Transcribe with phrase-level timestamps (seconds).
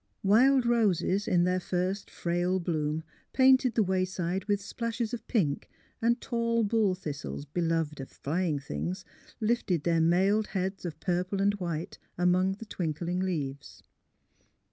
[0.23, 3.03] Wild roses in their first frail bloom
[3.33, 5.69] painted the wayside with splashes of pink,
[6.01, 9.05] and tall bull thistles, beloved of flying things,
[9.39, 13.83] lifted their mailed heads of purple and white among the twinkling leaves.